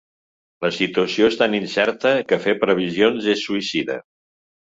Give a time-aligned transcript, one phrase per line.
[0.65, 3.99] La situació és tan incerta que fer previsions és suïcida.